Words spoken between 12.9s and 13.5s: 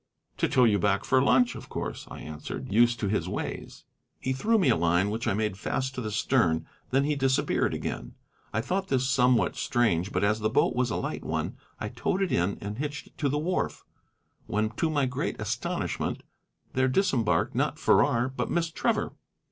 it to the